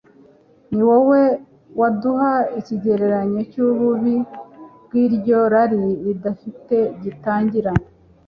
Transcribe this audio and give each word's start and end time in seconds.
ni 0.73 0.81
wo 0.87 0.95
waduha 1.79 2.33
ikigereranyo 2.59 3.41
cy'ububi 3.51 4.15
bw'iryo 4.85 5.39
rari 5.53 5.83
ridafite 6.05 6.77
gitangira 7.03 7.71